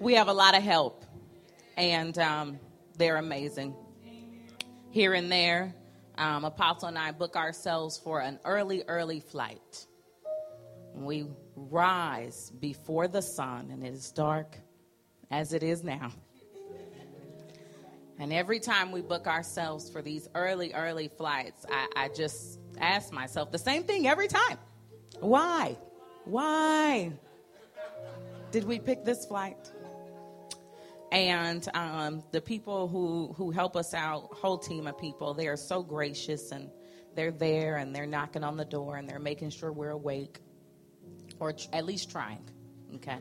[0.00, 1.04] we have a lot of help,
[1.76, 2.58] and um,
[2.96, 3.74] they're amazing.
[4.90, 5.74] Here and there,
[6.16, 9.86] um, Apostle and I book ourselves for an early, early flight.
[10.94, 11.26] We
[11.56, 14.56] rise before the sun, and it is dark
[15.30, 16.12] as it is now.
[18.20, 23.12] And every time we book ourselves for these early, early flights, I, I just ask
[23.12, 24.58] myself the same thing every time.
[25.20, 25.76] Why?
[26.24, 27.12] Why
[28.50, 29.70] did we pick this flight?
[31.10, 35.56] And um, the people who, who help us out, whole team of people, they are
[35.56, 36.70] so gracious and
[37.14, 40.38] they're there and they're knocking on the door and they're making sure we're awake
[41.40, 42.44] or tr- at least trying.
[42.96, 43.18] Okay.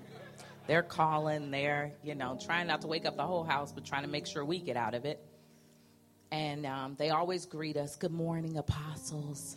[0.67, 4.03] They're calling, they're, you know, trying not to wake up the whole house, but trying
[4.03, 5.25] to make sure we get out of it.
[6.29, 9.55] And um, they always greet us, Good morning, apostles.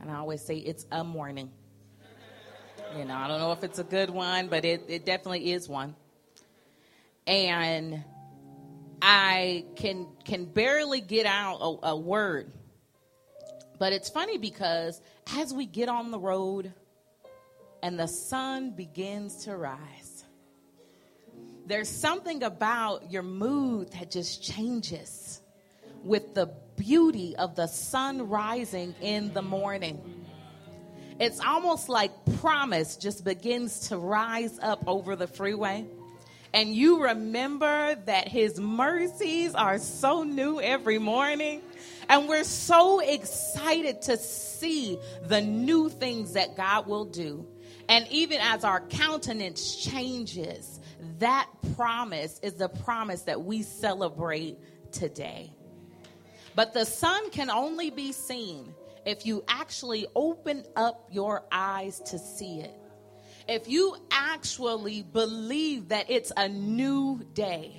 [0.00, 1.50] And I always say, It's a morning.
[2.98, 5.68] You know, I don't know if it's a good one, but it, it definitely is
[5.68, 5.94] one.
[7.26, 8.04] And
[9.00, 12.52] I can can barely get out a, a word.
[13.78, 15.00] But it's funny because
[15.36, 16.72] as we get on the road
[17.82, 20.24] and the sun begins to rise,
[21.66, 25.40] there's something about your mood that just changes
[26.04, 30.26] with the beauty of the sun rising in the morning.
[31.18, 32.10] It's almost like
[32.40, 35.86] promise just begins to rise up over the freeway.
[36.54, 41.62] And you remember that his mercies are so new every morning.
[42.08, 47.46] And we're so excited to see the new things that God will do.
[47.88, 50.80] And even as our countenance changes,
[51.18, 54.58] that promise is the promise that we celebrate
[54.92, 55.52] today.
[56.54, 58.74] But the sun can only be seen
[59.06, 62.74] if you actually open up your eyes to see it.
[63.48, 67.76] If you actually believe that it's a new day.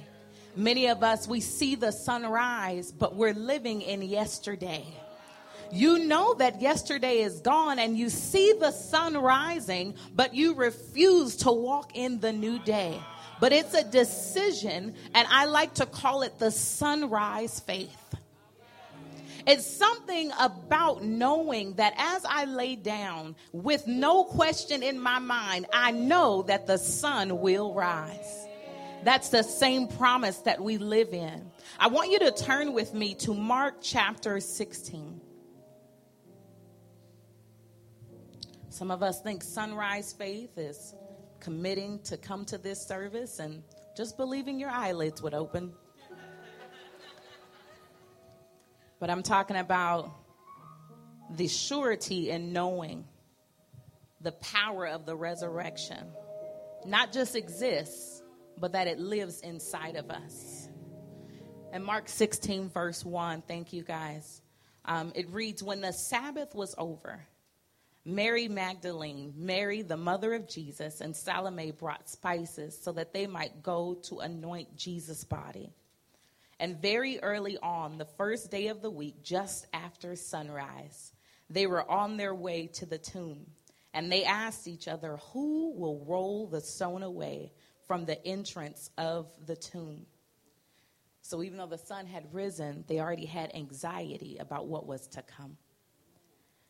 [0.56, 4.86] Many of us, we see the sunrise, but we're living in yesterday.
[5.72, 11.38] You know that yesterday is gone and you see the sun rising, but you refuse
[11.38, 13.00] to walk in the new day.
[13.40, 18.16] But it's a decision, and I like to call it the sunrise faith.
[19.46, 25.66] It's something about knowing that as I lay down with no question in my mind,
[25.74, 28.48] I know that the sun will rise.
[29.04, 31.52] That's the same promise that we live in.
[31.78, 35.20] I want you to turn with me to Mark chapter 16.
[38.70, 40.96] Some of us think sunrise faith is
[41.42, 43.62] committing to come to this service and
[43.96, 45.74] just believing your eyelids would open.
[49.00, 50.12] But I'm talking about
[51.30, 53.06] the surety in knowing
[54.22, 56.08] the power of the resurrection.
[56.86, 58.22] Not just exists,
[58.58, 60.70] but that it lives inside of us.
[61.72, 64.42] And Mark 16, verse 1, thank you guys.
[64.86, 67.26] Um, it reads When the Sabbath was over,
[68.06, 73.64] Mary Magdalene, Mary, the mother of Jesus, and Salome brought spices so that they might
[73.64, 75.74] go to anoint Jesus' body.
[76.64, 81.12] And very early on, the first day of the week, just after sunrise,
[81.50, 83.48] they were on their way to the tomb.
[83.94, 87.52] And they asked each other, Who will roll the stone away
[87.86, 90.06] from the entrance of the tomb?
[91.22, 95.22] So even though the sun had risen, they already had anxiety about what was to
[95.22, 95.58] come.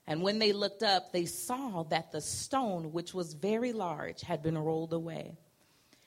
[0.07, 4.41] And when they looked up, they saw that the stone, which was very large, had
[4.41, 5.37] been rolled away.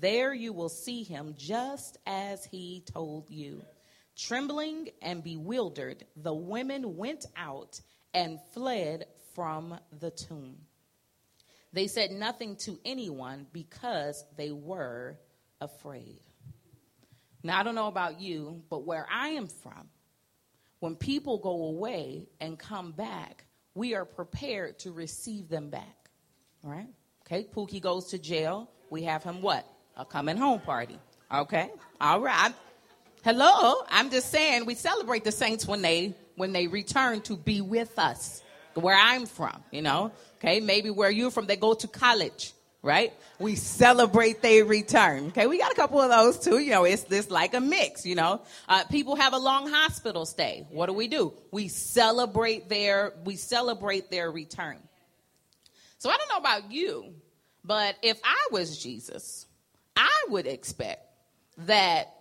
[0.00, 3.62] There you will see him just as he told you.
[4.16, 7.80] Trembling and bewildered, the women went out
[8.12, 10.56] and fled from the tomb.
[11.72, 15.16] They said nothing to anyone because they were
[15.60, 16.20] afraid.
[17.44, 19.88] Now, I don't know about you, but where I am from,
[20.80, 23.44] when people go away and come back,
[23.74, 26.10] we are prepared to receive them back.
[26.64, 26.88] All right?
[27.26, 28.70] Okay, Pookie goes to jail.
[28.90, 29.66] We have him what?
[29.96, 30.98] A coming home party.
[31.32, 31.70] Okay?
[32.00, 32.52] All right.
[33.22, 33.82] Hello.
[33.88, 37.98] I'm just saying we celebrate the saints when they when they return to be with
[37.98, 38.42] us.
[38.74, 40.10] Where I'm from, you know.
[40.38, 42.52] Okay, maybe where you're from, they go to college.
[42.84, 43.14] right?
[43.38, 45.28] We celebrate their return.
[45.28, 46.58] Okay, we got a couple of those too.
[46.58, 48.04] You know, it's this like a mix.
[48.04, 50.66] You know, uh, people have a long hospital stay.
[50.70, 51.32] What do we do?
[51.50, 54.78] We celebrate their we celebrate their return.
[55.98, 57.14] So I don't know about you,
[57.64, 59.46] but if I was Jesus,
[59.96, 61.02] I would expect
[61.58, 62.14] that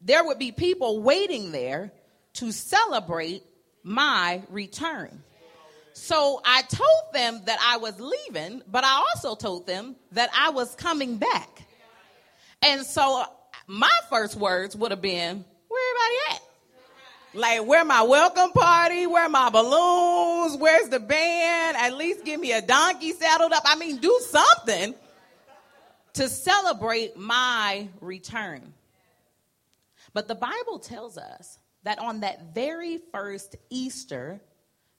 [0.00, 1.92] there would be people waiting there
[2.34, 3.42] to celebrate
[3.82, 5.22] my return.
[5.94, 10.50] So I told them that I was leaving, but I also told them that I
[10.50, 11.62] was coming back.
[12.62, 13.24] And so
[13.66, 16.42] my first words would have been, where everybody at?
[17.34, 19.06] Like, where my welcome party?
[19.06, 20.56] Where my balloons?
[20.56, 21.76] Where's the band?
[21.76, 23.64] At least give me a donkey saddled up.
[23.66, 24.94] I mean, do something
[26.14, 28.72] to celebrate my return.
[30.12, 34.40] But the Bible tells us that on that very first Easter,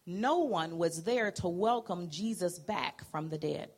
[0.05, 3.69] no one was there to welcome Jesus back from the dead.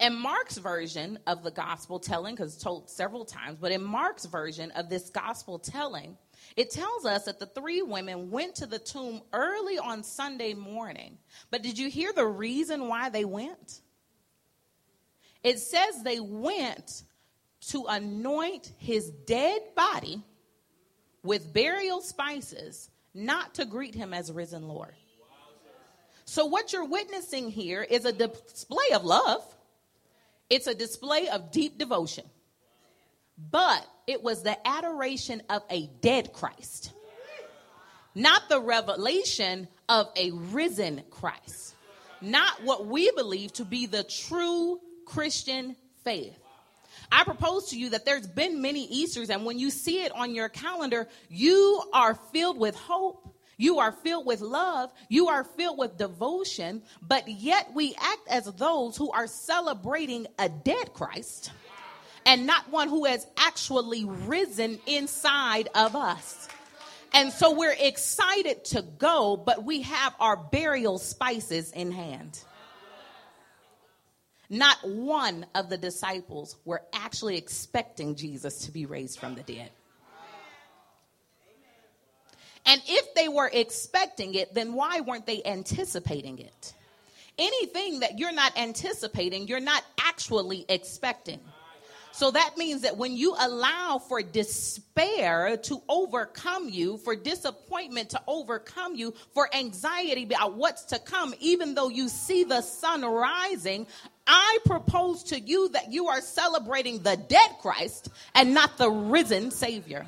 [0.00, 4.26] In Mark's version of the gospel telling, because it's told several times, but in Mark's
[4.26, 6.16] version of this gospel telling,
[6.56, 11.18] it tells us that the three women went to the tomb early on Sunday morning.
[11.50, 13.80] But did you hear the reason why they went?
[15.42, 17.02] It says they went
[17.68, 20.22] to anoint his dead body
[21.22, 24.94] with burial spices, not to greet him as risen Lord.
[26.24, 29.42] So, what you're witnessing here is a display of love,
[30.50, 32.24] it's a display of deep devotion.
[33.50, 36.92] But it was the adoration of a dead Christ,
[38.14, 41.74] not the revelation of a risen Christ,
[42.20, 45.74] not what we believe to be the true Christian
[46.04, 46.38] faith.
[47.10, 50.34] I propose to you that there's been many Easters, and when you see it on
[50.34, 53.34] your calendar, you are filled with hope.
[53.56, 54.92] You are filled with love.
[55.08, 60.48] You are filled with devotion, but yet we act as those who are celebrating a
[60.48, 61.50] dead Christ
[62.24, 66.46] and not one who has actually risen inside of us.
[67.12, 72.38] And so we're excited to go, but we have our burial spices in hand.
[74.50, 79.70] Not one of the disciples were actually expecting Jesus to be raised from the dead.
[82.64, 86.74] And if they were expecting it, then why weren't they anticipating it?
[87.38, 91.40] Anything that you're not anticipating, you're not actually expecting.
[92.12, 98.20] So that means that when you allow for despair to overcome you, for disappointment to
[98.26, 103.86] overcome you, for anxiety about what's to come, even though you see the sun rising,
[104.28, 109.50] I propose to you that you are celebrating the dead Christ and not the risen
[109.50, 110.06] Savior.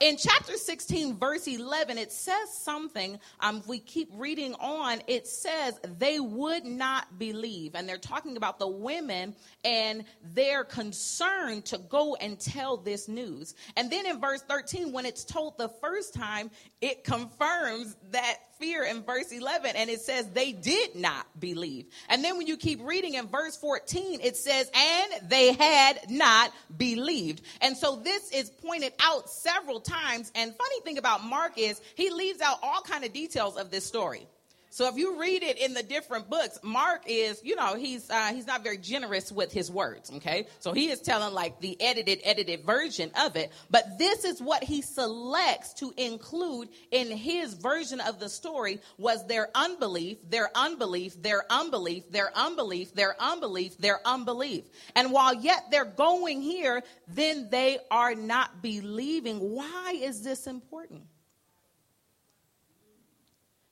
[0.00, 3.18] In chapter 16, verse 11, it says something.
[3.40, 7.74] Um, if we keep reading on, it says they would not believe.
[7.74, 9.34] And they're talking about the women
[9.64, 13.56] and their concern to go and tell this news.
[13.76, 18.84] And then in verse 13, when it's told the first time, it confirms that fear
[18.84, 21.86] in verse 11 and it says they did not believe.
[22.08, 26.52] And then when you keep reading in verse 14, it says, and they had not
[26.76, 27.42] believed.
[27.60, 30.30] And so this is pointed out several times.
[30.34, 33.84] And funny thing about Mark is he leaves out all kind of details of this
[33.84, 34.26] story.
[34.70, 38.32] So if you read it in the different books, Mark is, you know, he's uh,
[38.32, 40.10] he's not very generous with his words.
[40.16, 43.50] Okay, so he is telling like the edited, edited version of it.
[43.70, 49.26] But this is what he selects to include in his version of the story was
[49.26, 54.64] their unbelief, their unbelief, their unbelief, their unbelief, their unbelief, their unbelief.
[54.94, 59.38] And while yet they're going here, then they are not believing.
[59.38, 61.02] Why is this important?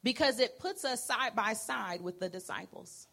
[0.07, 3.09] Because it puts us side by side with the disciples.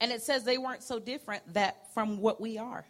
[0.00, 2.86] And it says they weren't so different that from what we are.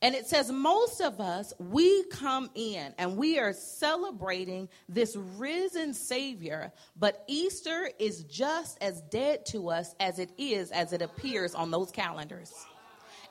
[0.00, 5.92] And it says most of us, we come in and we are celebrating this risen
[5.92, 11.54] Savior, but Easter is just as dead to us as it is as it appears
[11.54, 12.54] on those calendars.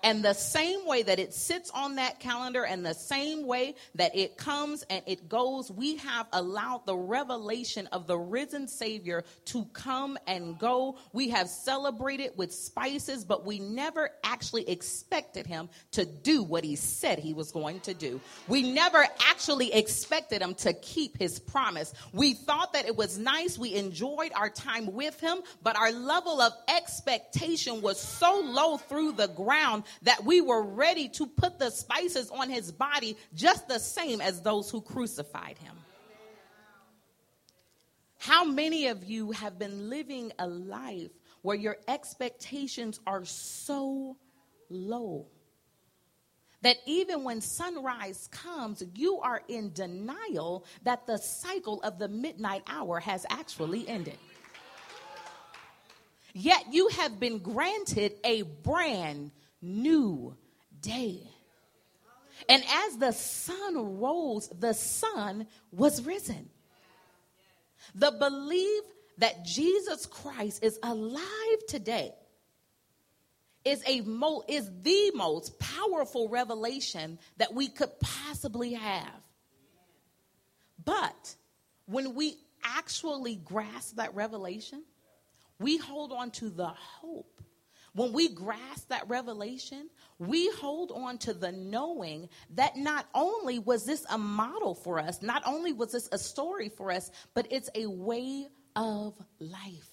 [0.04, 4.14] And the same way that it sits on that calendar and the same way that
[4.16, 9.64] it comes and it goes, we have allowed the revelation of the risen Savior to
[9.72, 10.98] come and go.
[11.14, 16.76] We have celebrated with spices, but we never actually expected him to do what he
[16.76, 18.20] said he was going to do.
[18.50, 21.94] We never actually expected him to keep his promise.
[22.12, 23.58] We thought that it was nice.
[23.58, 29.14] We enjoyed our time with him, but our level of expectation was so low through
[29.14, 33.80] the ground that we were ready to put the spices on his body just the
[33.80, 35.76] same as those who crucified him.
[38.18, 44.18] How many of you have been living a life where your expectations are so
[44.70, 45.28] low
[46.62, 52.64] that even when sunrise comes, you are in denial that the cycle of the midnight
[52.68, 54.18] hour has actually ended.
[56.34, 59.32] Yet you have been granted a brand
[59.64, 60.36] new
[60.82, 61.22] day.
[62.50, 66.50] And as the sun rose, the sun was risen.
[67.96, 68.84] The belief
[69.20, 72.14] that Jesus Christ is alive today
[73.64, 79.22] is a mo- is the most powerful revelation that we could possibly have.
[80.84, 81.36] But
[81.86, 84.84] when we actually grasp that revelation,
[85.60, 87.42] we hold on to the hope.
[87.96, 93.86] When we grasp that revelation, we hold on to the knowing that not only was
[93.86, 97.70] this a model for us, not only was this a story for us, but it's
[97.76, 99.93] a way of life.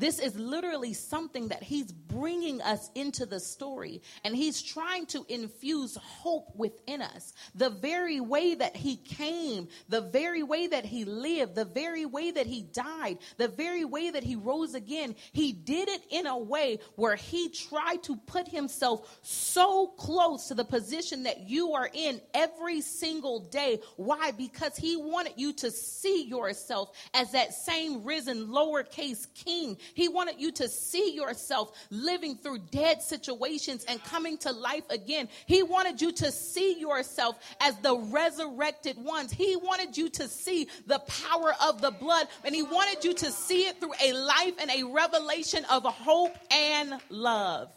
[0.00, 5.26] This is literally something that he's bringing us into the story, and he's trying to
[5.28, 7.34] infuse hope within us.
[7.54, 12.30] The very way that he came, the very way that he lived, the very way
[12.30, 16.38] that he died, the very way that he rose again, he did it in a
[16.38, 21.90] way where he tried to put himself so close to the position that you are
[21.92, 23.80] in every single day.
[23.96, 24.30] Why?
[24.30, 30.40] Because he wanted you to see yourself as that same risen lowercase king he wanted
[30.40, 35.28] you to see yourself living through dead situations and coming to life again.
[35.46, 39.32] He wanted you to see yourself as the resurrected ones.
[39.32, 43.30] He wanted you to see the power of the blood, and He wanted you to
[43.30, 47.72] see it through a life and a revelation of hope and love.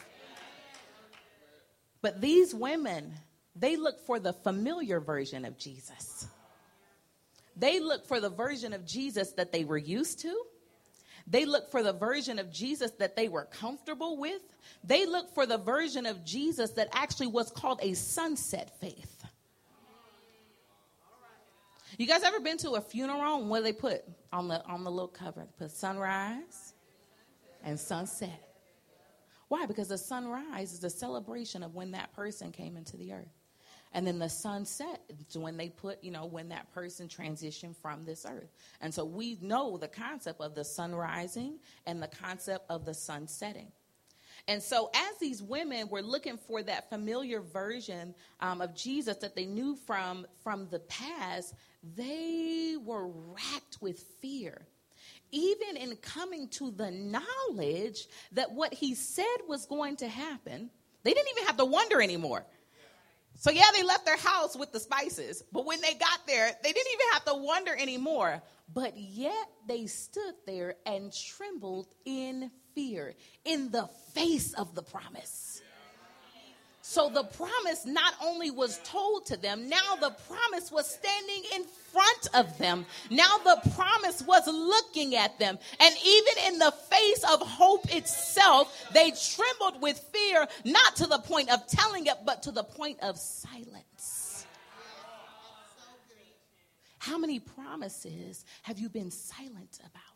[2.02, 3.14] But these women,
[3.56, 6.28] they look for the familiar version of Jesus.
[7.56, 10.44] They look for the version of Jesus that they were used to.
[11.26, 14.42] They look for the version of Jesus that they were comfortable with.
[14.84, 19.24] They look for the version of Jesus that actually was called a sunset faith.
[21.98, 24.90] You guys ever been to a funeral and where they put on the on the
[24.90, 26.74] little cover, they put sunrise
[27.64, 28.50] and sunset.
[29.48, 29.68] Why?
[29.68, 33.43] Because the sunrise is a celebration of when that person came into the earth.
[33.94, 38.04] And then the sunset is when they put, you know, when that person transitioned from
[38.04, 38.52] this earth.
[38.82, 42.94] And so we know the concept of the sun rising and the concept of the
[42.94, 43.72] sun setting.
[44.48, 49.36] And so, as these women were looking for that familiar version um, of Jesus that
[49.36, 51.54] they knew from, from the past,
[51.96, 54.66] they were racked with fear.
[55.32, 60.70] Even in coming to the knowledge that what he said was going to happen,
[61.04, 62.46] they didn't even have to wonder anymore.
[63.36, 66.72] So, yeah, they left their house with the spices, but when they got there, they
[66.72, 68.42] didn't even have to wonder anymore.
[68.74, 75.63] But yet they stood there and trembled in fear in the face of the promise.
[76.86, 81.64] So the promise not only was told to them, now the promise was standing in
[81.64, 82.86] front of them.
[83.10, 85.58] Now the promise was looking at them.
[85.80, 91.20] And even in the face of hope itself, they trembled with fear, not to the
[91.20, 94.46] point of telling it, but to the point of silence.
[97.00, 100.13] How many promises have you been silent about?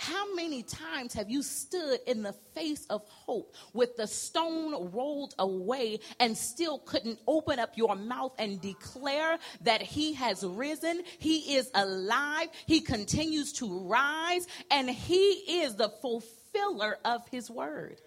[0.00, 5.34] How many times have you stood in the face of hope with the stone rolled
[5.38, 11.02] away and still couldn't open up your mouth and declare that He has risen?
[11.18, 12.48] He is alive.
[12.64, 18.00] He continues to rise and He is the fulfiller of His word.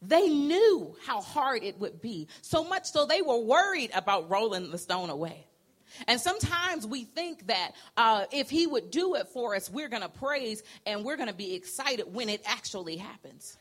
[0.00, 4.70] They knew how hard it would be, so much so they were worried about rolling
[4.70, 5.47] the stone away.
[6.06, 10.02] And sometimes we think that uh, if he would do it for us, we're going
[10.02, 13.56] to praise and we're going to be excited when it actually happens.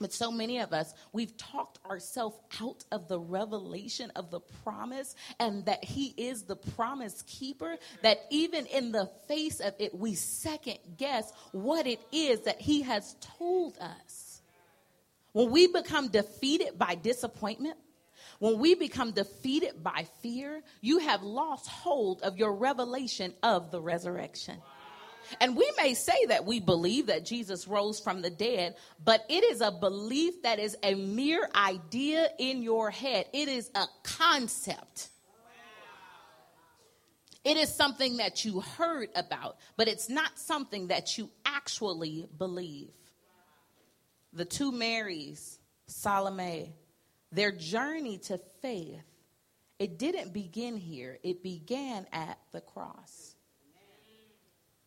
[0.00, 5.14] But so many of us, we've talked ourselves out of the revelation of the promise
[5.38, 10.14] and that He is the promise keeper, that even in the face of it, we
[10.14, 14.42] second guess what it is that He has told us.
[15.32, 17.76] When we become defeated by disappointment,
[18.38, 23.80] when we become defeated by fear, you have lost hold of your revelation of the
[23.80, 24.60] resurrection.
[25.40, 29.44] And we may say that we believe that Jesus rose from the dead, but it
[29.44, 33.26] is a belief that is a mere idea in your head.
[33.32, 35.08] It is a concept.
[37.44, 42.90] It is something that you heard about, but it's not something that you actually believe.
[44.32, 46.72] The two Marys, Salome
[47.34, 49.02] their journey to faith,
[49.78, 53.34] it didn't begin here, it began at the cross.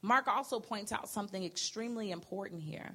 [0.02, 2.92] Mark also points out something extremely important here.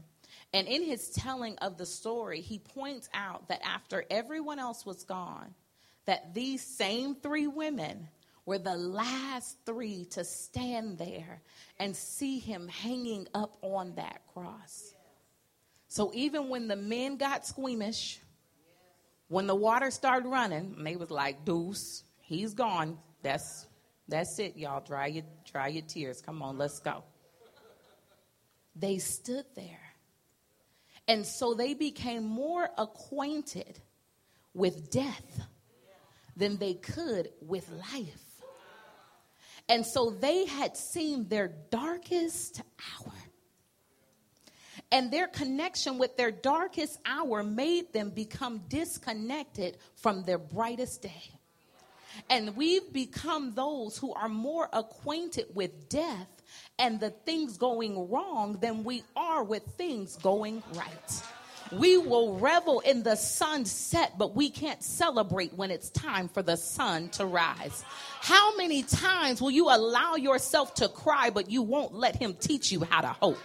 [0.55, 5.05] And in his telling of the story, he points out that after everyone else was
[5.05, 5.55] gone,
[6.07, 8.09] that these same three women
[8.47, 11.43] were the last three to stand there
[11.79, 14.95] and see him hanging up on that cross.
[15.89, 18.19] So even when the men got squeamish,
[19.33, 22.99] when the water started running, they was like, Deuce, he's gone.
[23.23, 23.67] That's
[24.07, 24.85] that's it, y'all.
[24.85, 26.21] Dry your dry your tears.
[26.21, 27.03] Come on, let's go.
[28.77, 29.81] They stood there.
[31.09, 33.81] And so they became more acquainted
[34.53, 35.47] with death
[36.37, 38.43] than they could with life.
[39.67, 42.61] And so they had seen their darkest
[43.01, 43.13] hour.
[44.93, 51.33] And their connection with their darkest hour made them become disconnected from their brightest day.
[52.29, 56.29] And we've become those who are more acquainted with death
[56.79, 61.23] and the things going wrong than we are with things going right.
[61.73, 66.57] We will revel in the sunset, but we can't celebrate when it's time for the
[66.57, 67.85] sun to rise.
[68.21, 72.71] How many times will you allow yourself to cry, but you won't let him teach
[72.71, 73.41] you how to hope?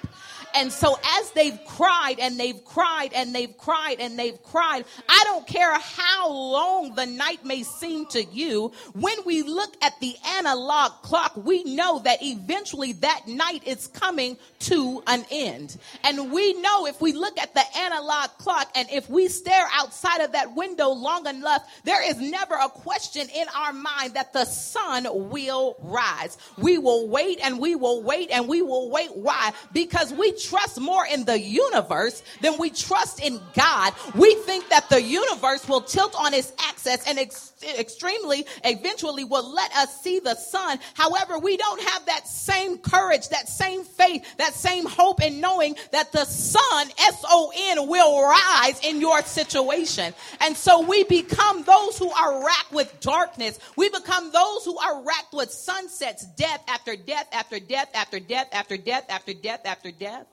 [0.55, 5.21] And so as they've cried and they've cried and they've cried and they've cried, I
[5.25, 8.71] don't care how long the night may seem to you.
[8.93, 14.37] When we look at the analog clock, we know that eventually that night is coming
[14.59, 15.77] to an end.
[16.03, 20.21] And we know if we look at the analog clock and if we stare outside
[20.21, 24.45] of that window long enough, there is never a question in our mind that the
[24.45, 26.37] sun will rise.
[26.57, 29.15] We will wait and we will wait and we will wait.
[29.15, 29.51] Why?
[29.73, 33.93] Because we trust more in the universe than we trust in God.
[34.15, 39.53] We think that the universe will tilt on its axis and ex- extremely eventually will
[39.53, 40.79] let us see the sun.
[40.93, 45.75] However, we don't have that same courage, that same faith, that same hope in knowing
[45.91, 50.13] that the sun, S-O-N, will rise in your situation.
[50.41, 53.59] And so we become those who are racked with darkness.
[53.75, 58.47] We become those who are racked with sunsets, death after death after death after death
[58.51, 60.25] after death after death after death.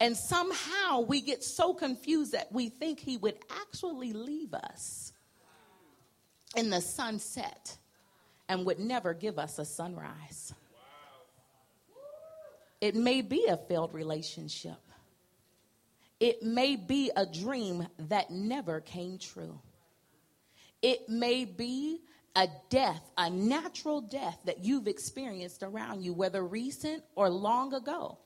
[0.00, 5.03] And somehow we get so confused that we think he would actually leave us
[6.56, 7.76] in the sunset
[8.48, 10.52] and would never give us a sunrise.
[12.80, 14.76] It may be a failed relationship.
[16.20, 19.58] It may be a dream that never came true.
[20.82, 22.00] It may be
[22.36, 28.18] a death, a natural death that you've experienced around you, whether recent or long ago.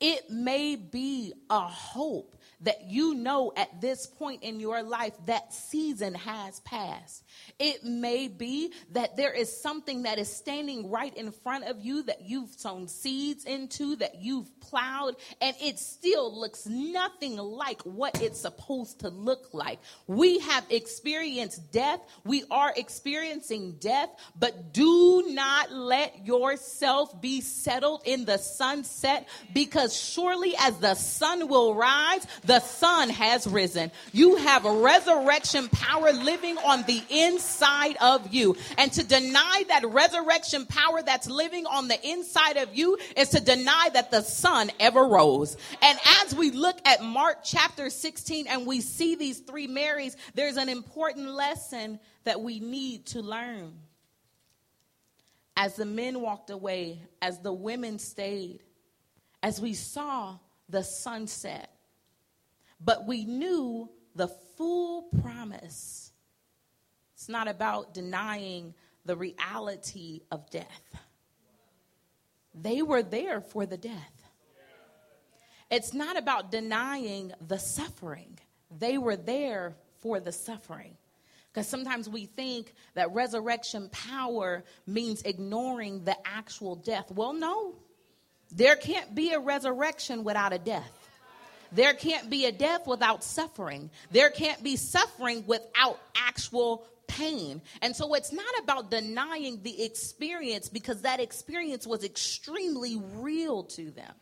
[0.00, 5.52] It may be a hope that you know at this point in your life that
[5.52, 7.22] season has passed.
[7.58, 12.02] It may be that there is something that is standing right in front of you
[12.04, 18.20] that you've sown seeds into, that you've plowed, and it still looks nothing like what
[18.22, 19.78] it's supposed to look like.
[20.06, 22.00] We have experienced death.
[22.24, 29.85] We are experiencing death, but do not let yourself be settled in the sunset because
[29.94, 33.90] surely as the sun will rise, the sun has risen.
[34.12, 38.56] You have resurrection power living on the inside of you.
[38.78, 43.40] And to deny that resurrection power that's living on the inside of you is to
[43.40, 45.56] deny that the sun ever rose.
[45.82, 50.56] And as we look at Mark chapter 16 and we see these three Marys, there's
[50.56, 53.74] an important lesson that we need to learn.
[55.56, 58.60] As the men walked away, as the women stayed,
[59.42, 61.70] as we saw the sunset,
[62.80, 66.12] but we knew the full promise.
[67.14, 70.96] It's not about denying the reality of death.
[72.54, 74.22] They were there for the death.
[75.70, 78.38] It's not about denying the suffering.
[78.78, 80.96] They were there for the suffering.
[81.52, 87.10] Because sometimes we think that resurrection power means ignoring the actual death.
[87.10, 87.74] Well, no.
[88.52, 90.92] There can't be a resurrection without a death.
[91.72, 93.90] There can't be a death without suffering.
[94.10, 97.60] There can't be suffering without actual pain.
[97.82, 103.90] And so it's not about denying the experience because that experience was extremely real to
[103.90, 104.12] them.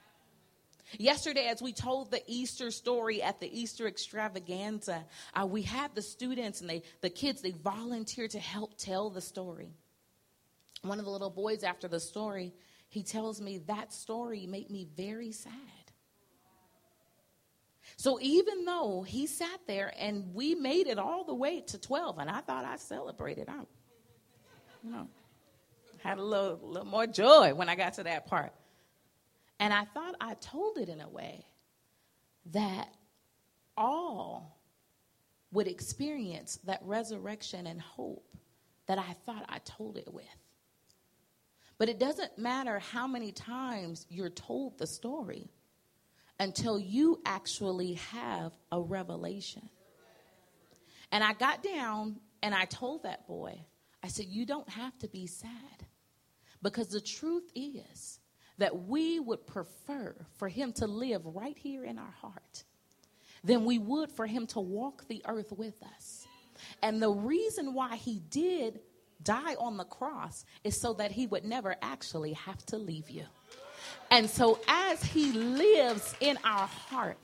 [0.98, 6.02] Yesterday, as we told the Easter story at the Easter extravaganza, uh, we had the
[6.02, 9.72] students and they, the kids, they volunteered to help tell the story.
[10.82, 12.52] One of the little boys, after the story,
[12.94, 15.52] he tells me that story made me very sad.
[17.96, 22.18] So even though he sat there and we made it all the way to 12,
[22.18, 23.62] and I thought I celebrated, I,
[24.84, 25.08] you know,
[26.04, 28.52] had a little, little more joy when I got to that part.
[29.58, 31.44] And I thought I told it in a way
[32.52, 32.94] that
[33.76, 34.56] all
[35.50, 38.24] would experience that resurrection and hope
[38.86, 40.43] that I thought I told it with.
[41.78, 45.50] But it doesn't matter how many times you're told the story
[46.38, 49.68] until you actually have a revelation.
[51.10, 53.60] And I got down and I told that boy,
[54.02, 55.50] I said, You don't have to be sad.
[56.62, 58.20] Because the truth is
[58.58, 62.64] that we would prefer for him to live right here in our heart
[63.42, 66.26] than we would for him to walk the earth with us.
[66.82, 68.80] And the reason why he did
[69.24, 73.24] die on the cross is so that he would never actually have to leave you.
[74.10, 77.18] And so, as he lives in our heart,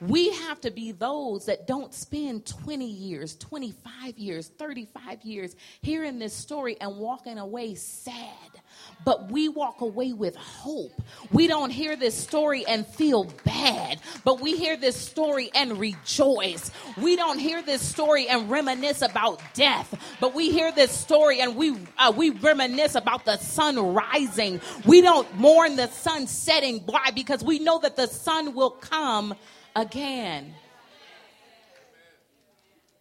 [0.00, 6.18] we have to be those that don't spend 20 years, 25 years, 35 years hearing
[6.18, 8.24] this story and walking away sad.
[9.04, 10.92] But we walk away with hope.
[11.32, 16.70] We don't hear this story and feel bad, but we hear this story and rejoice.
[17.00, 21.56] We don't hear this story and reminisce about death, but we hear this story and
[21.56, 24.60] we uh, we reminisce about the sun rising.
[24.84, 26.80] We don't mourn the sun setting.
[26.86, 27.10] Why?
[27.14, 29.34] Because we know that the sun will come
[29.80, 30.54] again.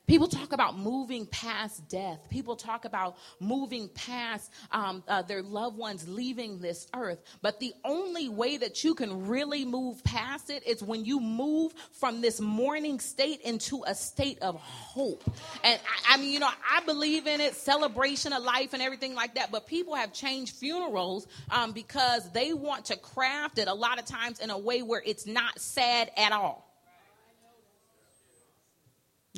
[0.07, 2.29] People talk about moving past death.
[2.29, 7.19] People talk about moving past um, uh, their loved ones leaving this earth.
[7.41, 11.73] But the only way that you can really move past it is when you move
[11.91, 15.29] from this mourning state into a state of hope.
[15.61, 19.13] And I, I mean, you know, I believe in it, celebration of life and everything
[19.13, 19.51] like that.
[19.51, 24.05] But people have changed funerals um, because they want to craft it a lot of
[24.05, 26.66] times in a way where it's not sad at all.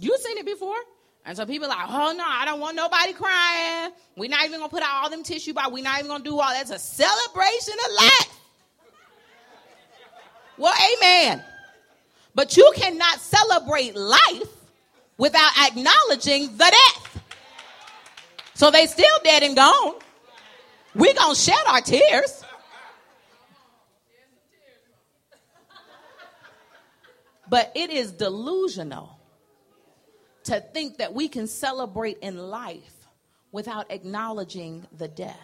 [0.01, 0.77] You've seen it before.
[1.25, 3.91] And so people are like, oh no, I don't want nobody crying.
[4.15, 5.69] We're not even gonna put out all them tissue box.
[5.71, 8.39] We're not even gonna do all that's a celebration of life.
[10.57, 11.43] well, amen.
[12.33, 14.47] But you cannot celebrate life
[15.17, 17.23] without acknowledging the death.
[18.53, 19.95] So they still dead and gone.
[20.95, 22.43] We're gonna shed our tears.
[27.49, 29.18] But it is delusional
[30.45, 33.07] to think that we can celebrate in life
[33.51, 35.37] without acknowledging the death.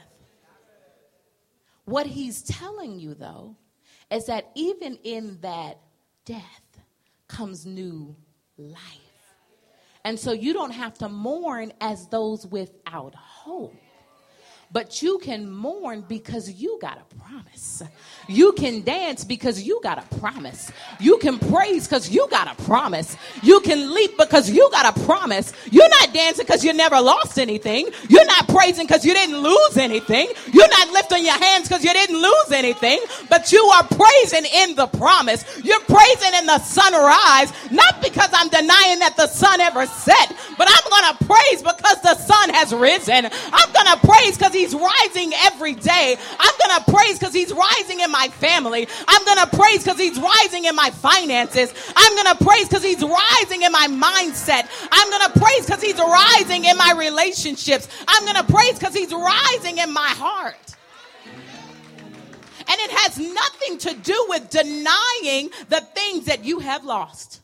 [1.86, 3.56] What he's telling you, though,
[4.12, 5.80] is that even in that
[6.26, 6.80] death
[7.28, 8.16] comes new
[8.58, 8.82] life.
[10.04, 13.76] And so you don't have to mourn as those without hope.
[14.76, 17.82] But you can mourn because you got a promise.
[18.28, 20.70] You can dance because you got a promise.
[21.00, 23.16] You can praise because you got a promise.
[23.42, 25.54] You can leap because you got a promise.
[25.72, 27.88] You're not dancing because you never lost anything.
[28.10, 30.28] You're not praising because you didn't lose anything.
[30.52, 33.00] You're not lifting your hands because you didn't lose anything.
[33.30, 35.46] But you are praising in the promise.
[35.64, 40.68] You're praising in the sunrise, not because I'm denying that the sun ever set, but
[40.68, 43.30] I'm going to praise because the sun has risen.
[43.54, 46.18] I'm going to praise because he's rising every day.
[46.40, 48.88] I'm going to praise because he's rising in my family.
[49.08, 51.74] I'm going to praise because he's rising in my finances.
[51.96, 54.68] I'm going to praise because he's rising in my mindset.
[54.92, 57.88] I'm going to praise because he's rising in my relationships.
[58.08, 60.56] I'm going to praise because he's rising in my heart.
[62.68, 67.42] And it has nothing to do with denying the things that you have lost.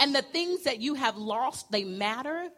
[0.00, 2.48] And the things that you have lost, they matter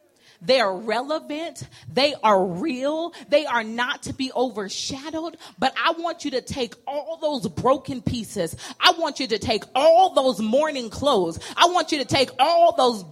[0.45, 1.69] they are relevant.
[1.93, 3.15] They are real.
[3.29, 5.37] They are not to be overshadowed.
[5.59, 8.57] But I want you to take all those broken pieces.
[8.81, 11.39] I want you to take all those mourning clothes.
[11.57, 13.05] I want you to take all those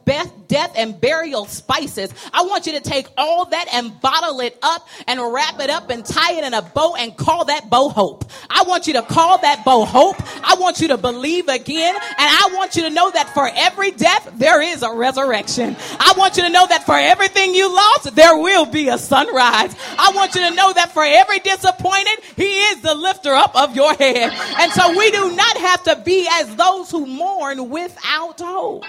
[0.49, 2.13] death and burial spices.
[2.33, 5.91] I want you to take all that and bottle it up and wrap it up
[5.91, 8.31] and tie it in a bow and call that bow hope.
[8.51, 10.17] I want you to call that bow hope.
[10.45, 11.95] I want you to believe again.
[11.95, 15.77] And I want you to know that for every death, there is a resurrection.
[16.01, 18.99] I want you to know that for every everything you lost, there will be a
[18.99, 19.75] sunrise.
[19.99, 23.77] I want you to know that for every disappointed, He is the lifter up of
[23.77, 24.33] your head.
[24.59, 28.85] And so we do not have to be as those who mourn without hope.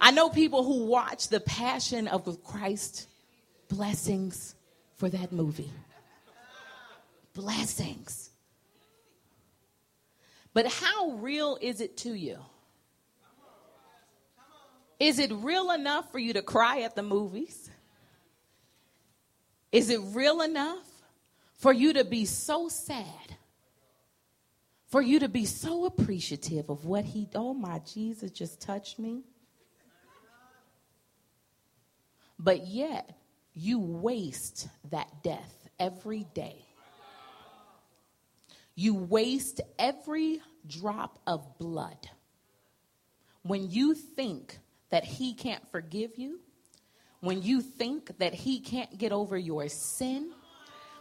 [0.00, 3.08] I know people who watch The Passion of Christ.
[3.68, 4.54] Blessings
[4.96, 5.70] for that movie.
[7.32, 8.30] Blessings.
[10.52, 12.38] But how real is it to you?
[15.02, 17.68] Is it real enough for you to cry at the movies?
[19.72, 20.86] Is it real enough
[21.54, 23.36] for you to be so sad?
[24.86, 29.24] For you to be so appreciative of what he, oh my Jesus, just touched me?
[32.38, 33.10] But yet,
[33.54, 36.64] you waste that death every day.
[38.76, 42.08] You waste every drop of blood.
[43.42, 44.60] When you think
[44.92, 46.38] that He can't forgive you,
[47.20, 50.32] when you think that He can't get over your sin,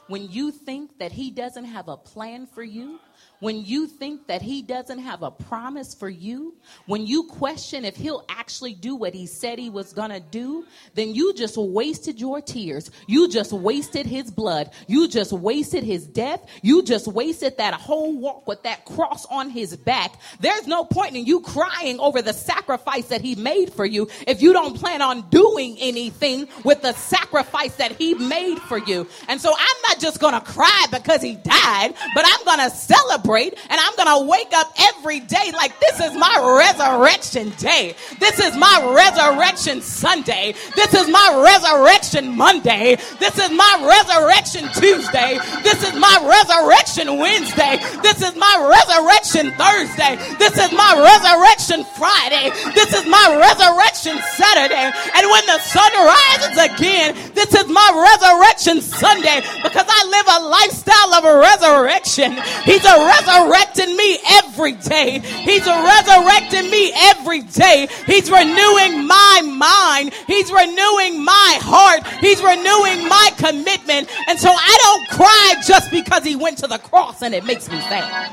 [0.08, 3.00] when you think that He doesn't have a plan for you,
[3.42, 6.54] when you think that he doesn't have a promise for you,
[6.86, 11.16] when you question if he'll actually do what he said he was gonna do, then
[11.16, 12.92] you just wasted your tears.
[13.08, 14.70] You just wasted his blood.
[14.86, 16.46] You just wasted his death.
[16.62, 20.14] You just wasted that whole walk with that cross on his back.
[20.40, 24.44] There's no point in you crying over the sacrifice that he made for you if
[24.44, 29.08] you don't plan on doing anything with the sacrifice that he made for you.
[29.28, 33.54] And so I'm not just gonna cry because he died, but I'm gonna celebrate celebrate
[33.70, 37.96] and I'm going to wake up every day like this is my resurrection day.
[38.20, 40.54] This is my resurrection Sunday.
[40.76, 42.98] This is my resurrection Monday.
[43.20, 45.40] This is my resurrection Tuesday.
[45.64, 47.80] This is my resurrection Wednesday.
[48.02, 50.16] This is my resurrection Thursday.
[50.40, 52.52] This is my resurrection Friday.
[52.74, 54.88] This is my resurrection Saturday.
[55.16, 60.48] And when the sun rises again, this is my resurrection Sunday because I live a
[60.48, 62.38] lifestyle of a resurrection.
[62.64, 65.20] He's a resurrecting me every day.
[65.20, 67.88] He's resurrecting me every day.
[68.06, 70.14] He's renewing my mind.
[70.28, 72.06] He's renewing my heart.
[72.20, 74.10] He's renewing my commitment.
[74.28, 77.70] And so I don't cry just because he went to the cross and it makes
[77.70, 78.32] me sad.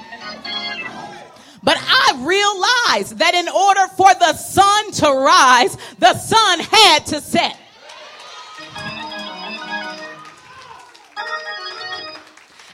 [1.63, 7.21] But I realized that in order for the sun to rise, the sun had to
[7.21, 7.57] set.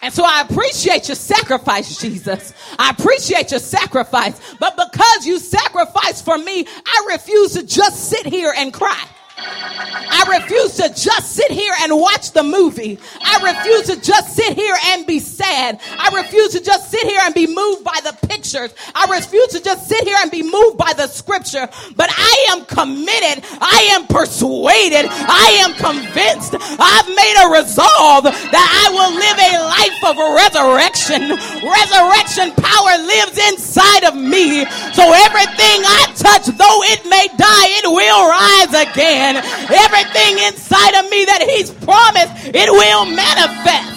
[0.05, 2.53] And so I appreciate your sacrifice, Jesus.
[2.79, 4.39] I appreciate your sacrifice.
[4.61, 9.03] But because you sacrificed for me, I refuse to just sit here and cry.
[9.37, 12.99] I refuse to just sit here and watch the movie.
[13.21, 15.81] I refuse to just sit here and be sad.
[15.99, 18.75] I refuse to just sit here and be moved by the pictures.
[18.95, 21.69] I refuse to just sit here and be moved by the scripture.
[21.97, 23.45] But I am committed.
[23.61, 25.07] I am persuaded.
[25.11, 26.55] I am convinced.
[26.55, 31.35] I've made a resolve that I will live a life of resurrection.
[31.59, 34.63] Resurrection power lives inside of me.
[34.95, 41.11] So everything I touch, though it may die, it will rise again everything inside of
[41.11, 43.95] me that He's promised, it will manifest.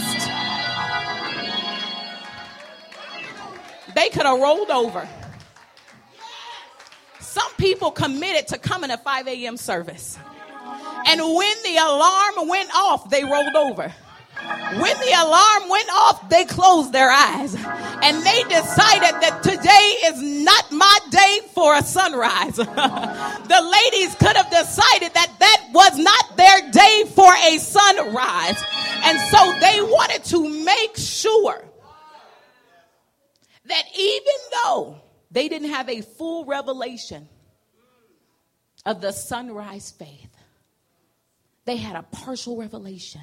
[3.96, 5.08] They could have rolled over.
[7.20, 9.58] Some people committed to coming to 5 a.m.
[9.58, 10.18] service.
[11.08, 13.94] And when the alarm went off, they rolled over.
[14.48, 20.22] When the alarm went off, they closed their eyes and they decided that today is
[20.22, 22.56] not my day for a sunrise.
[22.56, 22.66] the
[23.72, 28.64] ladies could have decided that that was not their day for a sunrise.
[29.04, 31.64] And so they wanted to make sure
[33.66, 34.34] that even
[34.64, 37.28] though they didn't have a full revelation
[38.86, 40.30] of the sunrise faith,
[41.66, 43.22] they had a partial revelation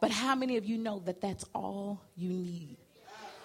[0.00, 2.76] but how many of you know that that's all you need?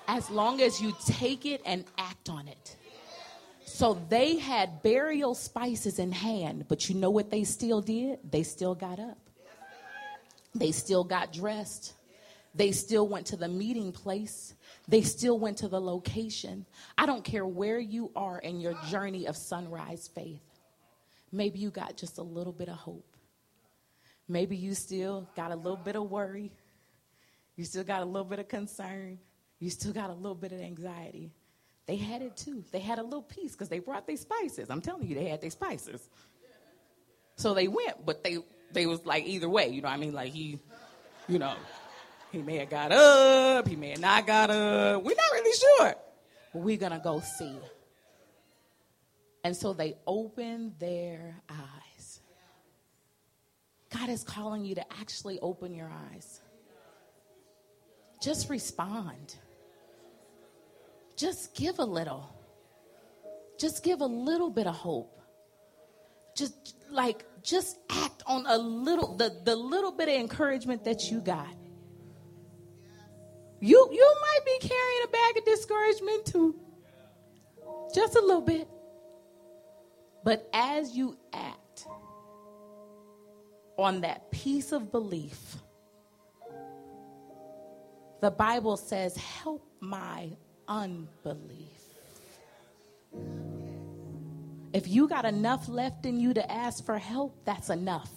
[0.08, 2.76] As long as you take it and act on it.
[3.66, 8.20] So they had burial spices in hand, but you know what they still did?
[8.30, 9.18] They still got up.
[10.54, 11.94] They still got dressed.
[12.54, 14.54] They still went to the meeting place.
[14.88, 16.66] They still went to the location.
[16.98, 20.42] I don't care where you are in your journey of sunrise faith.
[21.32, 23.13] Maybe you got just a little bit of hope.
[24.28, 26.52] Maybe you still got a little bit of worry.
[27.56, 29.20] You still got a little bit of concern.
[29.60, 31.32] You still got a little bit of anxiety.
[31.86, 32.64] They had it too.
[32.72, 34.70] They had a little piece because they brought their spices.
[34.70, 36.08] I'm telling you, they had their spices.
[37.36, 38.38] So they went, but they
[38.72, 40.14] they was like either way, you know what I mean?
[40.14, 40.60] Like he,
[41.28, 41.56] you know,
[42.32, 45.04] he may have got up, he may have not got up.
[45.04, 45.96] We're not really sure.
[46.54, 47.58] But we're gonna go see.
[49.44, 51.93] And so they opened their eyes.
[53.94, 56.42] God is calling you to actually open your eyes.
[58.22, 59.36] Just respond.
[61.16, 62.30] Just give a little.
[63.60, 65.22] Just give a little bit of hope.
[66.36, 71.20] Just like just act on a little the, the little bit of encouragement that you
[71.20, 71.56] got.
[73.60, 76.56] You you might be carrying a bag of discouragement too.
[77.94, 78.68] Just a little bit.
[80.24, 81.60] But as you act
[83.78, 85.58] on that piece of belief,
[88.22, 90.30] the Bible says, Help my
[90.68, 91.84] unbelief.
[94.74, 98.10] If you got enough left in you to ask for help, that's enough.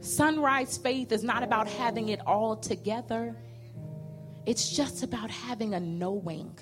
[0.00, 3.36] Sunrise faith is not about having it all together,
[4.46, 6.58] it's just about having a knowing.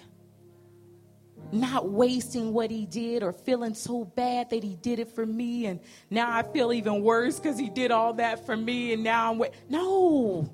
[1.61, 5.67] Not wasting what he did or feeling so bad that he did it for me
[5.67, 9.31] and now I feel even worse because he did all that for me and now
[9.31, 9.39] I'm.
[9.39, 10.51] Wa- no.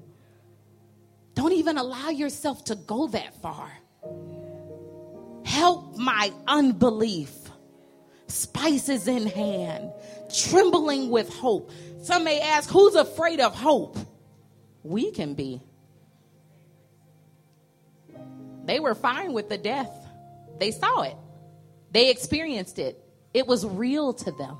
[1.34, 3.70] Don't even allow yourself to go that far.
[5.44, 7.30] Help my unbelief.
[8.26, 9.92] Spices in hand,
[10.34, 11.70] trembling with hope.
[12.02, 13.98] Some may ask, who's afraid of hope?
[14.82, 15.60] We can be.
[18.64, 19.90] They were fine with the death,
[20.62, 21.16] they saw it,
[21.90, 22.96] they experienced it,
[23.34, 24.58] it was real to them.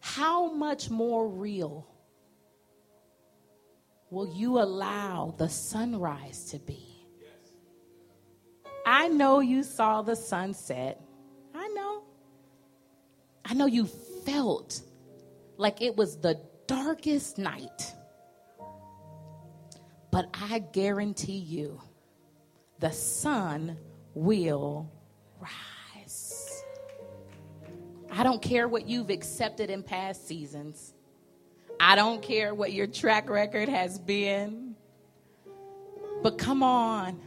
[0.00, 1.86] How much more real
[4.10, 6.86] will you allow the sunrise to be?
[8.84, 11.00] I know you saw the sunset.
[11.54, 12.02] I know.
[13.46, 13.86] I know you
[14.26, 14.82] felt
[15.56, 17.94] like it was the darkest night.
[20.16, 21.78] But I guarantee you,
[22.78, 23.76] the sun
[24.14, 24.90] will
[25.38, 26.64] rise.
[28.10, 30.94] I don't care what you've accepted in past seasons.
[31.78, 34.74] I don't care what your track record has been.
[36.22, 37.20] But come on.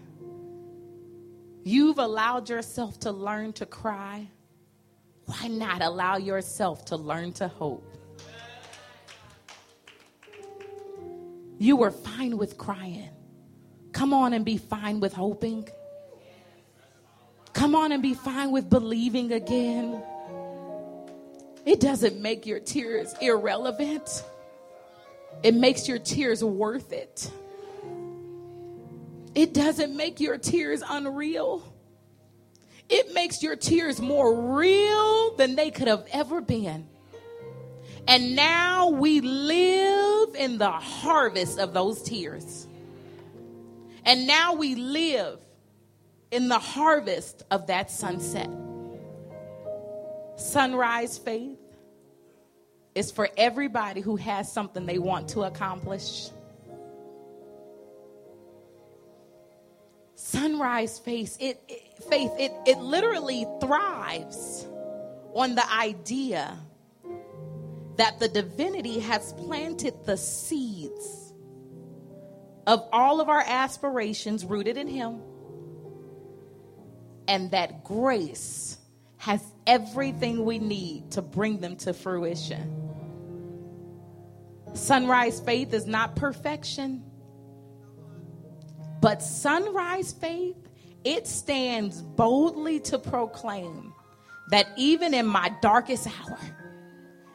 [1.64, 4.28] You've allowed yourself to learn to cry.
[5.26, 7.99] Why not allow yourself to learn to hope?
[11.60, 13.10] You were fine with crying.
[13.92, 15.68] Come on and be fine with hoping.
[17.54, 20.02] Come on and be fine with believing again.
[21.66, 24.24] It doesn't make your tears irrelevant,
[25.44, 27.30] it makes your tears worth it.
[29.36, 31.64] It doesn't make your tears unreal.
[32.90, 36.88] It makes your tears more real than they could have ever been.
[38.10, 42.68] And now we live in the harvest of those tears.
[44.04, 45.40] And now we live
[46.32, 48.50] in the harvest of that sunset.
[50.38, 51.60] Sunrise faith
[52.96, 56.32] is for everybody who has something they want to accomplish.
[60.16, 64.66] Sunrise faith, it, it faith, it, it literally thrives
[65.36, 66.58] on the idea
[68.00, 71.34] that the divinity has planted the seeds
[72.66, 75.20] of all of our aspirations rooted in Him,
[77.28, 78.78] and that grace
[79.18, 82.90] has everything we need to bring them to fruition.
[84.76, 87.04] Sunrise faith is not perfection,
[89.02, 90.56] but sunrise faith,
[91.04, 93.94] it stands boldly to proclaim
[94.52, 96.40] that even in my darkest hour,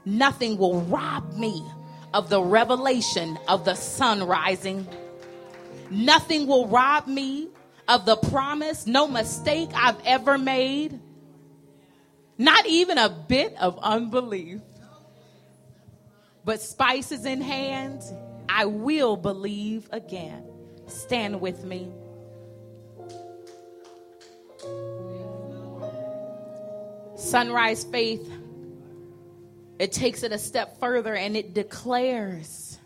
[0.05, 1.65] nothing will rob me
[2.13, 4.87] of the revelation of the sun rising.
[5.91, 7.49] Nothing will rob me
[7.89, 10.99] of the promise, no mistake I've ever made,
[12.39, 14.61] not even a bit of unbelief.
[16.45, 18.03] But spices in hand,
[18.49, 20.45] I will believe again.
[20.87, 21.91] Stand with me.
[27.17, 28.31] Sunrise faith
[29.79, 32.79] it takes it a step further and it declares.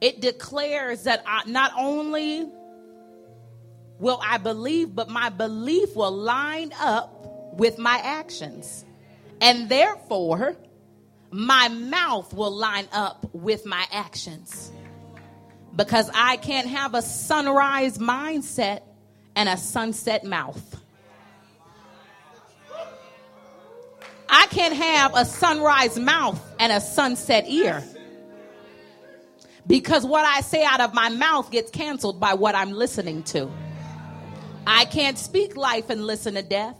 [0.00, 2.48] It declares that I, not only
[3.98, 8.84] will I believe, but my belief will line up with my actions.
[9.40, 10.56] And therefore,
[11.30, 14.72] my mouth will line up with my actions.
[15.74, 18.82] Because I can't have a sunrise mindset
[19.34, 20.81] and a sunset mouth.
[24.34, 27.84] I can't have a sunrise mouth and a sunset ear.
[29.66, 33.50] Because what I say out of my mouth gets canceled by what I'm listening to.
[34.66, 36.76] I can't speak life and listen to death.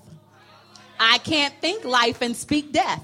[0.99, 3.03] I can't think life and speak death.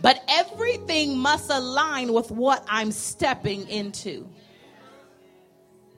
[0.00, 4.28] But everything must align with what I'm stepping into.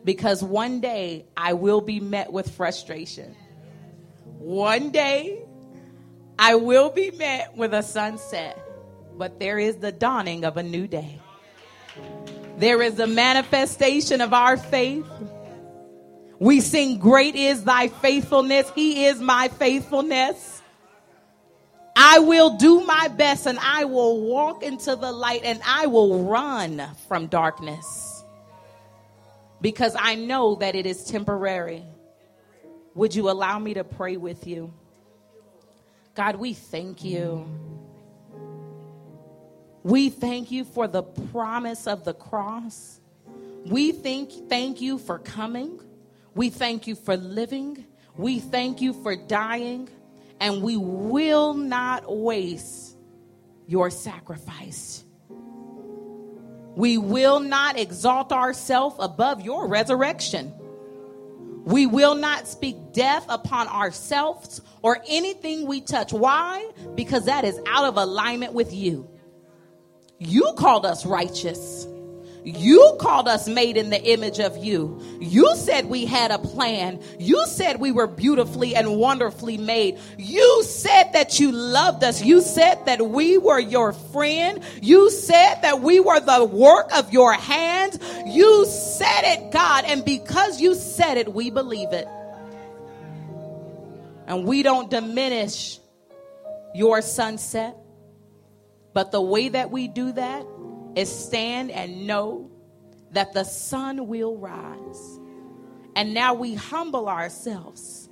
[0.03, 3.36] Because one day I will be met with frustration.
[4.38, 5.44] One day
[6.39, 8.59] I will be met with a sunset,
[9.16, 11.18] but there is the dawning of a new day.
[12.59, 15.07] There is a manifestation of our faith.
[16.39, 18.70] We sing, Great is thy faithfulness.
[18.74, 20.62] He is my faithfulness.
[21.97, 26.24] I will do my best and I will walk into the light and I will
[26.24, 28.22] run from darkness
[29.61, 31.82] because I know that it is temporary.
[32.95, 34.72] Would you allow me to pray with you?
[36.18, 37.48] God, we thank you.
[39.84, 42.98] We thank you for the promise of the cross.
[43.64, 45.80] We think, thank you for coming.
[46.34, 47.86] We thank you for living.
[48.16, 49.90] We thank you for dying.
[50.40, 52.96] And we will not waste
[53.68, 55.04] your sacrifice.
[56.74, 60.52] We will not exalt ourselves above your resurrection.
[61.68, 66.14] We will not speak death upon ourselves or anything we touch.
[66.14, 66.66] Why?
[66.94, 69.06] Because that is out of alignment with you.
[70.18, 71.86] You called us righteous.
[72.45, 75.03] You called us made in the image of you.
[75.20, 77.01] You said we had a plan.
[77.18, 79.99] You said we were beautifully and wonderfully made.
[80.16, 82.22] You said that you loved us.
[82.22, 84.62] You said that we were your friend.
[84.80, 87.99] You said that we were the work of your hands.
[88.26, 89.84] You said it, God.
[89.84, 92.07] And because you said it, we believe it.
[94.26, 95.80] And we don't diminish
[96.74, 97.76] your sunset.
[98.95, 100.45] But the way that we do that
[100.99, 102.51] is stand and know
[103.12, 105.20] that the sun will rise.
[105.94, 108.09] And now we humble ourselves.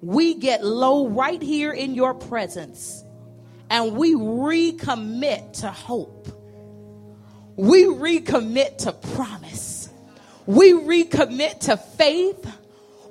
[0.00, 3.04] We get low right here in your presence
[3.68, 6.28] and we recommit to hope.
[7.56, 9.90] We recommit to promise.
[10.46, 12.46] We recommit to faith.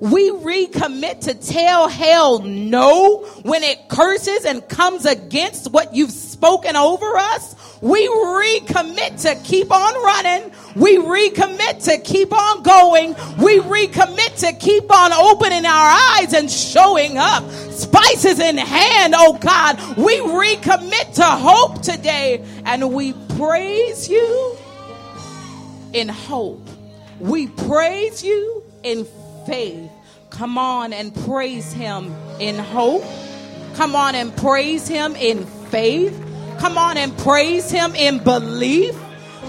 [0.00, 6.76] We recommit to tell hell no when it curses and comes against what you've spoken
[6.76, 7.54] over us.
[7.80, 10.52] We recommit to keep on running.
[10.74, 13.14] We recommit to keep on going.
[13.42, 17.48] We recommit to keep on opening our eyes and showing up.
[17.50, 19.78] Spices in hand, oh God.
[19.96, 24.56] We recommit to hope today and we praise you
[25.92, 26.68] in hope.
[27.20, 29.06] We praise you in
[29.46, 29.90] faith.
[30.30, 33.04] Come on and praise him in hope.
[33.76, 36.20] Come on and praise him in faith.
[36.58, 38.98] Come on and praise him in belief.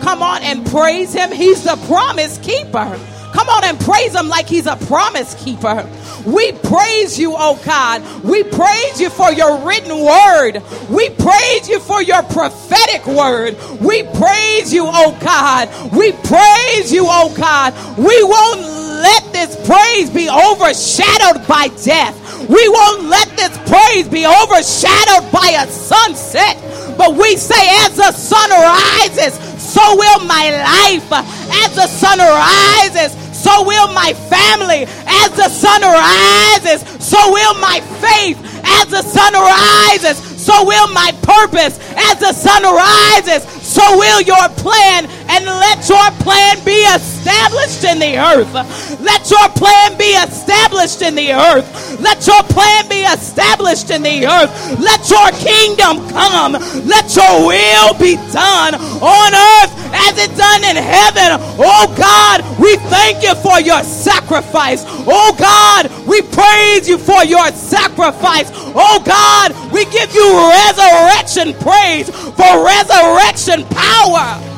[0.02, 1.32] Come on and praise him.
[1.32, 3.00] He's the promise keeper.
[3.34, 5.90] Come on and praise him like he's a promise keeper.
[6.26, 8.02] We praise you, oh God.
[8.24, 10.64] We praise you for your written word.
[10.90, 13.58] We praise you for your prophetic word.
[13.82, 15.70] We praise you, oh God.
[15.92, 17.74] We praise you, oh God.
[17.98, 22.25] We won't let this praise be overshadowed by death.
[22.50, 26.58] We won't let this praise be overshadowed by a sunset.
[26.98, 31.12] But we say, as the sun rises, so will my life.
[31.12, 34.86] As the sun rises, so will my family.
[35.06, 38.40] As the sun rises, so will my faith.
[38.64, 41.80] As the sun rises, so will my purpose.
[41.98, 45.10] As the sun rises, so will your plan.
[45.28, 48.54] And let your plan be established in the earth.
[49.02, 52.00] Let your plan be established in the earth.
[52.00, 54.80] Let your plan be established in the earth.
[54.80, 56.54] Let your kingdom come.
[56.86, 61.40] Let your will be done on earth as it's done in heaven.
[61.58, 64.84] Oh God, we thank you for your sacrifice.
[65.08, 68.52] Oh God, we praise you for your sacrifice.
[68.76, 74.55] Oh God, we give you resurrection praise for resurrection power.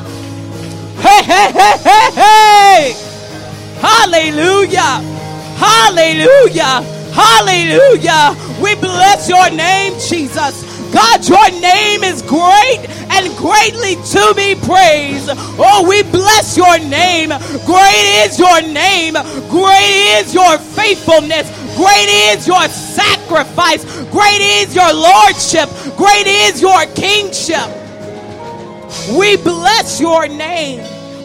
[1.00, 2.94] Hey, hey, hey, hey, hey.
[3.80, 5.02] Hallelujah.
[5.58, 6.82] Hallelujah.
[7.14, 8.36] Hallelujah.
[8.62, 10.66] We bless your name, Jesus.
[10.92, 15.30] God, your name is great and greatly to be praised.
[15.60, 17.30] Oh, we bless your name.
[17.66, 19.14] Great is your name.
[19.50, 21.46] Great is your faithfulness.
[21.76, 23.84] Great is your sacrifice.
[24.10, 25.70] Great is your lordship.
[25.96, 27.87] Great is your kingship.
[29.18, 30.80] We bless your name.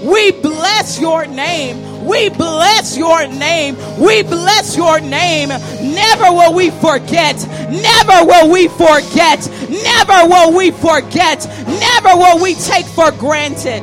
[0.05, 2.05] We bless your name.
[2.05, 3.77] We bless your name.
[4.01, 5.49] We bless your name.
[5.49, 7.37] Never will we forget.
[7.71, 9.49] Never will we forget.
[9.71, 11.47] Never will we forget.
[11.69, 13.83] Never will we take for granted.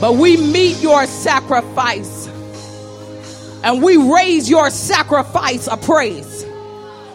[0.00, 2.26] But we meet your sacrifice
[3.62, 6.33] and we raise your sacrifice a praise.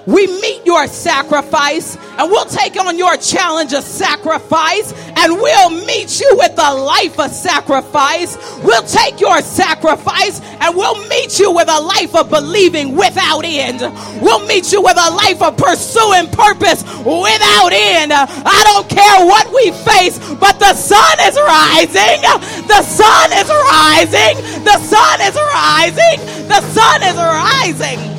[0.09, 6.19] We meet your sacrifice and we'll take on your challenge of sacrifice and we'll meet
[6.19, 8.35] you with a life of sacrifice.
[8.63, 13.81] We'll take your sacrifice and we'll meet you with a life of believing without end.
[14.19, 18.11] We'll meet you with a life of pursuing purpose without end.
[18.11, 22.25] I don't care what we face, but the sun is rising.
[22.65, 24.63] The sun is rising.
[24.65, 26.47] The sun is rising.
[26.47, 28.18] The sun is rising.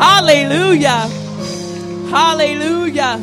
[0.00, 1.08] Hallelujah.
[2.10, 3.22] Hallelujah.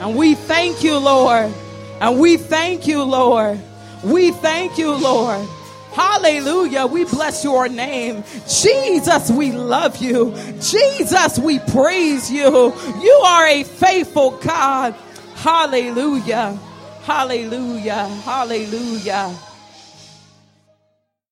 [0.00, 1.52] And we thank you, Lord.
[2.00, 3.60] And we thank you, Lord.
[4.04, 5.48] We thank you, Lord.
[5.94, 6.86] Hallelujah.
[6.86, 8.22] We bless your name.
[8.48, 10.36] Jesus, we love you.
[10.60, 12.72] Jesus, we praise you.
[13.02, 14.94] You are a faithful God.
[15.36, 16.58] Hallelujah.
[17.02, 18.06] Hallelujah.
[18.24, 19.36] Hallelujah.